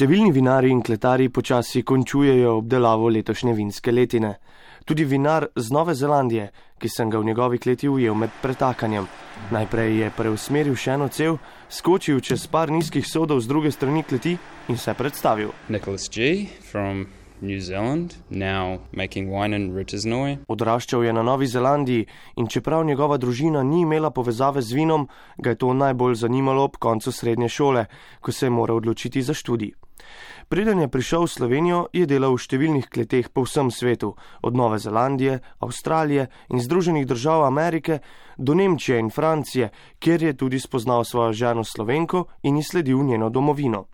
Številni 0.00 0.30
vinari 0.32 0.70
in 0.72 0.78
kletari 0.80 1.26
počasi 1.28 1.82
končujejo 1.84 2.54
obdelavo 2.62 3.10
letošnje 3.12 3.52
vinske 3.52 3.92
letine. 3.92 4.30
Tudi 4.88 5.04
vinar 5.04 5.44
z 5.52 5.74
Nove 5.76 5.92
Zelandije, 5.92 6.46
ki 6.80 6.88
sem 6.88 7.10
ga 7.12 7.18
v 7.20 7.26
njegovi 7.28 7.58
kleti 7.60 7.84
ujel 7.84 8.16
med 8.16 8.32
pretakanjem. 8.40 9.04
Najprej 9.52 9.98
je 9.98 10.08
preusmeril 10.16 10.78
še 10.80 10.94
eno 10.94 11.10
cev, 11.12 11.36
skočil 11.68 12.22
čez 12.24 12.46
par 12.48 12.72
nizkih 12.72 13.04
sodov 13.04 13.42
z 13.44 13.52
druge 13.52 13.74
strani 13.76 14.00
kleti 14.00 14.38
in 14.72 14.80
se 14.80 14.94
predstavil. 14.96 15.52
Nicholas 15.68 16.08
G. 16.08 16.48
from 16.70 17.04
New 17.44 17.60
Zealand, 17.60 18.16
now 18.30 18.80
making 18.96 19.28
wine 19.28 19.52
in 19.52 19.68
Richesnoy. 19.76 20.38
Odraščal 20.48 21.04
je 21.04 21.12
na 21.12 21.20
Novi 21.20 21.44
Zelandiji 21.44 22.06
in 22.40 22.48
čeprav 22.48 22.86
njegova 22.88 23.20
družina 23.20 23.60
ni 23.62 23.84
imela 23.84 24.08
povezave 24.08 24.64
z 24.64 24.80
vinom, 24.80 25.08
ga 25.36 25.52
je 25.52 25.60
to 25.60 25.76
najbolj 25.76 26.22
zanimalo 26.24 26.64
ob 26.64 26.80
koncu 26.80 27.12
srednje 27.12 27.52
šole, 27.52 27.84
ko 28.20 28.32
se 28.32 28.48
je 28.48 28.56
moral 28.56 28.80
odločiti 28.80 29.20
za 29.20 29.36
študij. 29.36 29.76
Preden 30.50 30.80
je 30.80 30.88
prišel 30.88 31.22
v 31.22 31.30
Slovenijo, 31.30 31.80
je 31.92 32.06
delal 32.10 32.34
v 32.34 32.42
številnih 32.42 32.88
kleteh 32.90 33.30
po 33.30 33.44
vsem 33.46 33.70
svetu, 33.70 34.16
od 34.42 34.56
Nove 34.58 34.80
Zelandije, 34.82 35.38
Avstralije 35.62 36.26
in 36.50 36.58
Združenih 36.58 37.06
držav 37.06 37.44
Amerike 37.46 38.00
do 38.34 38.54
Nemčije 38.54 38.98
in 38.98 39.10
Francije, 39.14 39.70
kjer 39.98 40.22
je 40.22 40.36
tudi 40.36 40.58
spoznal 40.58 41.04
svojo 41.04 41.32
ženo 41.32 41.64
Slovenko 41.64 42.24
in 42.42 42.58
izsledil 42.58 42.98
njeno 42.98 43.30
domovino. 43.30 43.86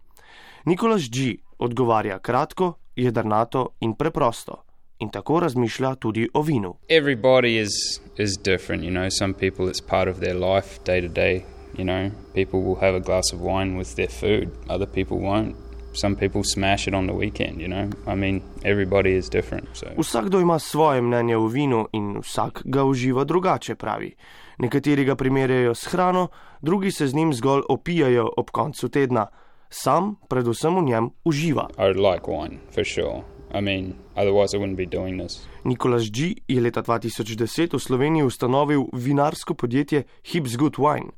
Nikolaš 0.64 1.11
G. 1.11 1.37
odgovarja 1.59 2.19
kratko, 2.19 2.73
jedrnato 2.97 3.69
in 3.80 3.95
preprosto. 3.95 4.62
In 4.98 5.11
tako 5.11 5.41
razmišlja 5.41 5.95
tudi 5.95 6.28
o 6.34 6.42
vinu. 6.42 6.75
Everybody 6.88 7.61
is 7.61 8.00
is 8.16 8.38
different, 8.45 8.83
you 8.83 8.91
know. 8.91 9.09
Some 9.11 9.34
people 9.34 9.66
it's 9.66 9.84
part 9.88 10.09
of 10.09 10.20
their 10.20 10.34
life, 10.34 10.80
day 10.84 11.00
to 11.00 11.12
day. 11.12 11.45
You 11.78 11.84
know, 11.84 12.11
people 12.34 12.61
will 12.61 12.80
have 12.80 12.97
a 12.97 13.00
glass 13.00 13.33
of 13.34 13.41
wine 13.41 13.77
with 13.77 13.95
their 13.97 14.09
food. 14.09 14.48
Other 14.69 14.86
people 14.86 15.19
won't. 15.19 15.66
Some 15.96 16.16
people 16.16 16.42
smash 16.45 16.88
it 16.88 16.95
on 16.95 17.06
the 17.06 17.14
weekend. 17.14 17.60
You 17.60 17.68
know, 17.68 17.88
I 18.06 18.14
mean, 18.14 18.42
everybody 18.64 19.16
is 19.16 19.30
different. 19.30 19.69
So. 19.72 19.86
Vsakdo 19.97 20.41
ima 20.41 20.58
svoje 20.58 21.02
mnenje 21.02 21.36
o 21.36 21.47
vinu 21.47 21.89
in 21.92 22.19
vsak 22.20 22.62
ga 22.64 22.84
uživa 22.84 23.25
drugače, 23.25 23.75
pravi. 23.75 24.14
Nekateri 24.58 25.05
ga 25.05 25.17
primerjajo 25.17 25.74
s 25.74 25.86
hrano, 25.86 26.28
drugi 26.61 26.91
se 26.91 27.06
z 27.06 27.14
njim 27.14 27.34
zgolj 27.34 27.62
opijajo 27.69 28.28
ob 28.36 28.50
koncu 28.50 28.89
tedna. 28.89 29.27
Sam, 29.70 30.14
predvsem 30.28 30.77
v 30.77 30.83
njem, 30.83 31.11
uživa. 31.24 31.69
I 31.78 31.92
like 31.97 32.27
wine 32.27 32.58
for 32.74 32.84
sure. 32.84 33.22
I 33.55 33.61
mean, 33.61 33.94
otherwise 34.17 34.56
I 34.56 34.61
wouldn't 34.61 34.77
be 34.77 34.86
doing 34.86 35.20
this. 35.20 35.48
Nikolaš 35.64 36.11
G. 36.11 36.34
je 36.48 36.61
leta 36.61 36.83
2010 36.83 37.74
v 37.74 37.78
Sloveniji 37.78 38.22
ustanovil 38.22 38.84
vinarsko 38.92 39.55
podjetje 39.55 40.05
Hips 40.24 40.56
Good 40.56 40.77
Wine, 40.77 41.11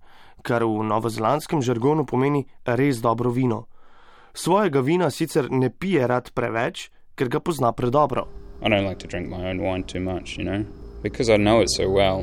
kar 0.42 0.64
v 0.64 0.84
novozelandskem 0.84 1.62
žargonu 1.62 2.06
pomeni 2.06 2.46
res 2.64 3.00
dobro 3.00 3.30
vino. 3.30 3.66
Svojega 4.38 4.80
vina 4.80 5.10
sicer 5.10 5.50
ne 5.50 5.70
pije 5.70 6.06
rad 6.06 6.28
preveč, 6.30 6.90
ker 7.18 7.26
ga 7.28 7.40
pozna 7.42 7.72
predobro. 7.74 8.28
I 8.62 8.68
don't 8.68 8.86
like 8.86 9.00
to 9.02 9.08
drink 9.08 9.26
my 9.26 9.50
own 9.50 9.58
wine 9.58 9.82
too 9.82 10.00
much, 10.00 10.38
you 10.38 10.44
know, 10.44 10.64
because 11.02 11.28
I 11.28 11.36
know 11.36 11.60
it 11.62 11.70
so 11.70 11.90
well, 11.90 12.22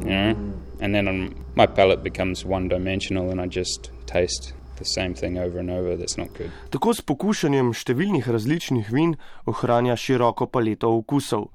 you 0.00 0.08
know. 0.08 0.32
And 0.80 0.94
then 0.94 1.08
um, 1.08 1.34
my 1.54 1.66
palate 1.66 2.02
becomes 2.02 2.46
one 2.46 2.68
dimensional 2.68 3.30
and 3.30 3.40
I 3.40 3.46
just 3.46 3.90
taste 4.06 4.54
the 4.78 4.86
same 4.86 5.12
thing 5.12 5.36
over 5.36 5.58
and 5.58 5.70
over. 5.70 5.96
That's 5.96 6.16
not 6.16 6.32
good. 6.38 6.48
Tako 6.72 6.94
s 6.96 7.04
pokušanjem 7.04 7.74
številnih 7.76 8.24
različnih 8.24 8.88
vin 8.88 9.18
ohranja 9.44 9.98
široko 10.00 10.48
paleto 10.48 10.88
okusov. 10.96 11.50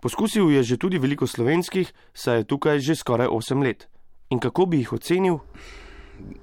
Poskusil 0.00 0.48
je 0.56 0.62
že 0.64 0.80
tudi 0.80 0.96
veliko 0.96 1.28
slovenskih, 1.28 1.92
saj 2.14 2.40
je 2.40 2.48
tukaj 2.48 2.80
že 2.80 2.96
skoraj 2.96 3.28
8 3.28 3.60
let. 3.60 3.84
In 4.32 4.40
kako 4.40 4.64
bi 4.64 4.80
jih 4.80 4.96
ocenil? 4.96 5.42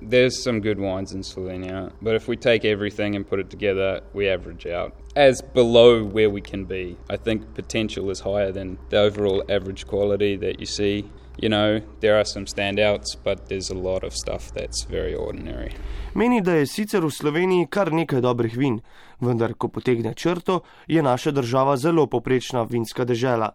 There's 0.01 0.43
some 0.43 0.59
good 0.61 0.79
wines 0.79 1.13
in 1.13 1.21
Slovenia, 1.21 1.91
but 2.01 2.15
if 2.15 2.27
we 2.27 2.35
take 2.35 2.65
everything 2.65 3.15
and 3.15 3.27
put 3.27 3.39
it 3.39 3.49
together, 3.49 4.01
we 4.13 4.27
average 4.27 4.65
out 4.65 4.93
as 5.15 5.41
below 5.41 6.03
where 6.03 6.29
we 6.29 6.41
can 6.41 6.65
be. 6.65 6.97
I 7.09 7.17
think 7.17 7.53
potential 7.53 8.09
is 8.09 8.21
higher 8.21 8.51
than 8.51 8.77
the 8.89 8.97
overall 8.99 9.43
average 9.49 9.85
quality 9.87 10.37
that 10.37 10.59
you 10.59 10.65
see. 10.65 11.09
You 11.37 11.49
know, 11.49 11.81
there 12.01 12.19
are 12.19 12.25
some 12.25 12.45
standouts, 12.45 13.15
but 13.23 13.47
there's 13.47 13.69
a 13.69 13.75
lot 13.75 14.03
of 14.03 14.13
stuff 14.13 14.51
that's 14.53 14.83
very 14.83 15.15
ordinary. 15.15 15.73
Meni, 16.13 16.41
da 16.41 16.51
je 16.51 16.65
sicer 16.67 16.99
v 17.05 17.11
Sloveniji 17.11 17.67
kar 17.71 17.91
nekaj 17.91 18.21
dobrih 18.21 18.57
vin, 18.57 18.81
vendar 19.21 19.53
ko 19.53 19.69
potegne 19.69 20.13
črto, 20.13 20.61
je 20.87 21.03
naša 21.03 21.31
država 21.31 21.77
zelo 21.77 22.07
poprečna 22.07 22.63
vinska 22.63 23.05
dežela, 23.05 23.53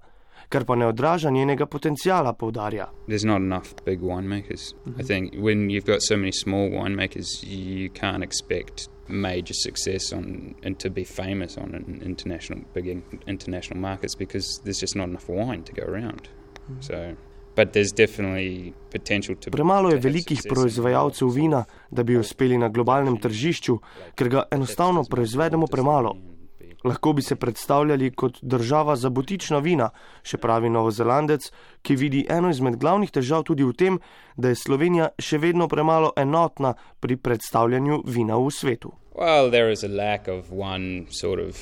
kar 0.49 0.65
pa 0.65 0.77
ne 0.77 0.87
odraža 0.87 1.31
njenega 1.31 1.67
potencijala, 1.67 2.33
poudarja. 2.33 2.89
There's 3.07 3.25
not 3.25 3.41
enough 3.41 3.75
big 3.85 4.01
winemakers. 4.01 4.75
I 5.01 5.03
think 5.03 5.35
when 5.35 5.71
you've 5.71 5.87
got 5.87 6.03
so 6.03 6.17
many 6.17 6.33
small 6.33 6.71
winemakers, 6.71 7.27
you 7.43 7.91
can't 7.91 8.25
expect 8.25 8.89
major 9.09 9.55
success 9.55 10.13
on 10.13 10.55
and 10.65 10.79
to 10.79 10.91
be 10.91 11.05
famous 11.05 11.59
on 11.59 11.75
an 11.75 12.01
international 12.05 12.61
big 12.75 12.87
in, 12.87 13.03
international 13.27 13.81
markets 13.81 14.15
because 14.15 14.61
there's 14.65 14.81
just 14.81 14.97
not 14.97 15.09
enough 15.09 15.29
wine 15.29 15.63
to 15.63 15.73
go 15.73 15.83
around. 15.83 16.29
So 16.81 17.17
but 17.55 17.73
there's 17.73 17.93
definitely 17.93 18.75
potential 18.91 19.37
to 19.37 19.51
Premalo 19.51 19.91
je 19.91 19.99
velikih 19.99 20.43
proizvajalcev 20.49 21.29
vina, 21.29 21.65
da 21.91 22.03
bi 22.03 22.17
uspeli 22.19 22.59
na 22.59 22.69
globalnem 22.69 23.19
tržišču, 23.21 23.79
ker 24.15 24.29
ga 24.29 24.43
enostavno 24.51 25.05
proizvedemo 25.11 25.67
premalo. 25.67 26.17
Lahko 26.85 27.13
bi 27.13 27.23
se 27.23 27.37
predstavljali 27.37 28.11
kot 28.11 28.39
država 28.43 28.97
za 28.97 29.11
butična 29.11 29.59
vina, 29.59 29.89
še 30.23 30.37
pravi 30.39 30.71
Novozelandec, 30.71 31.49
ki 31.83 31.97
vidi 31.97 32.27
eno 32.29 32.51
izmed 32.53 32.77
glavnih 32.77 33.11
težav 33.11 33.47
tudi 33.49 33.65
v 33.65 33.73
tem, 33.73 33.99
da 34.37 34.53
je 34.53 34.61
Slovenija 34.61 35.09
še 35.19 35.41
vedno 35.41 35.69
premalo 35.69 36.13
enotna 36.17 36.75
pri 37.01 37.17
predstavljanju 37.17 38.03
vina 38.05 38.37
v 38.37 38.53
svetu. 38.53 38.93
Well, 39.15 39.51
there 39.51 39.71
is 39.71 39.85
a 39.85 39.89
lack 39.89 40.29
of 40.29 40.53
one 40.53 41.07
sort 41.11 41.41
of 41.41 41.57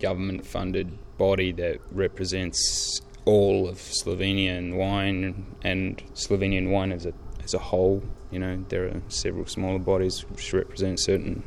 government 0.00 0.46
funded 0.46 0.88
body 1.18 1.52
that 1.52 1.78
represents 1.92 3.02
all 3.24 3.68
of 3.68 3.78
Slovenian 3.78 4.76
wine 4.78 5.44
and 5.64 6.02
Slovenian 6.14 6.70
wine 6.70 6.92
as 6.92 7.06
a 7.06 7.12
as 7.44 7.54
a 7.54 7.58
whole. 7.58 8.02
You 8.30 8.38
know, 8.38 8.64
there 8.68 8.86
are 8.86 9.02
several 9.08 9.46
smaller 9.46 9.78
bodies 9.78 10.24
which 10.30 10.52
represent 10.52 11.00
certain 11.00 11.42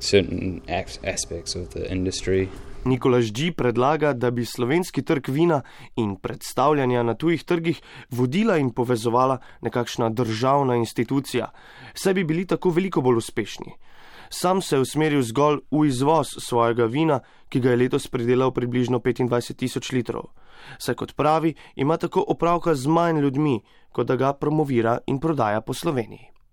certain 0.00 0.60
aspects 1.04 1.56
of 1.56 1.68
the 1.68 1.86
industry. 1.90 2.48
Nikolaš 2.84 3.32
G. 3.32 3.52
predlaga, 3.52 4.12
da 4.12 4.30
bi 4.30 4.44
slovenski 4.44 5.02
trg 5.02 5.28
vina 5.28 5.62
in 5.96 6.16
predstavljanja 6.16 7.02
na 7.02 7.14
tujih 7.14 7.44
trgih 7.44 7.80
vodila 8.10 8.56
in 8.58 8.70
povezovala 8.70 9.38
nekakšna 9.60 10.08
državna 10.08 10.76
institucija, 10.76 11.50
saj 11.94 12.14
bi 12.14 12.24
bili 12.24 12.46
tako 12.46 12.70
veliko 12.70 13.00
bolj 13.00 13.16
uspešni. 13.16 13.72
Sam 14.30 14.62
se 14.62 14.76
je 14.76 14.80
usmeril 14.80 15.22
zgolj 15.22 15.58
v 15.70 15.86
izvoz 15.86 16.28
svojega 16.38 16.84
vina, 16.84 17.20
ki 17.48 17.60
ga 17.60 17.70
je 17.70 17.76
letos 17.76 18.06
pridelal 18.08 18.52
približno 18.54 18.98
25 18.98 19.56
tisoč 19.56 19.92
litrov. 19.92 20.30
Saj 20.78 20.94
kot 20.94 21.16
pravi, 21.16 21.54
ima 21.76 21.96
tako 21.96 22.24
opravka 22.28 22.74
z 22.74 22.86
manj 22.86 23.20
ljudmi, 23.20 23.60
kot 23.92 24.06
da 24.06 24.16
ga 24.16 24.32
promovira 24.32 24.98
in 25.06 25.18
prodaja 25.20 25.60
po 25.60 25.74
Sloveniji. 25.74 26.30